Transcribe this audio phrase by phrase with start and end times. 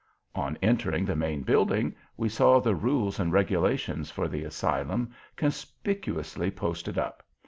[0.33, 6.49] On entering the main building, we saw the Rules and Regulations for the Asylum conspicuously
[6.49, 7.21] posted up.